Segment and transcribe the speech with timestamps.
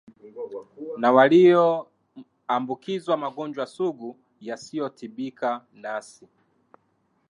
[0.97, 6.27] na walioambukizwa magonjwa sugu yasiotibika nasi